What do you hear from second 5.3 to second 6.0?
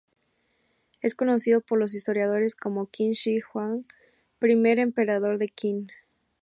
de Qin".